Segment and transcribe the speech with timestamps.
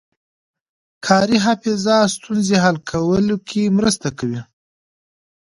[1.05, 4.41] کاري حافظه ستونزې حل کولو کې مرسته کوي.